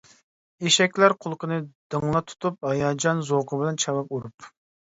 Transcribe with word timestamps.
ئېشەكلەر 0.67 1.13
قۇلىقىنى 1.25 1.59
دىڭلا 1.97 2.23
تۇتۇپ، 2.31 2.67
ھاياجان، 2.71 3.23
زوقى 3.31 3.61
بىلەن 3.63 3.79
چاۋاك 3.85 4.09
ئۇرۇپ. 4.19 4.53